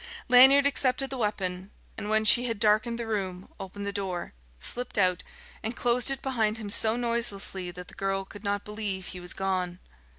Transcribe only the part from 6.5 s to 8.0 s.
him so noiselessly that the